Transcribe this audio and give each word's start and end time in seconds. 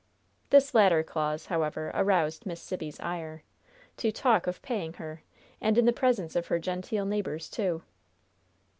This 0.49 0.73
latter 0.73 1.03
clause, 1.03 1.45
however, 1.45 1.91
aroused 1.93 2.47
Miss 2.47 2.59
Sibby's 2.59 2.99
ire. 3.01 3.43
To 3.97 4.11
talk 4.11 4.47
of 4.47 4.59
paying 4.63 4.93
her! 4.93 5.21
And 5.61 5.77
in 5.77 5.85
the 5.85 5.93
presence 5.93 6.35
of 6.35 6.47
her 6.47 6.57
genteel 6.57 7.05
neighbors, 7.05 7.51
too! 7.51 7.83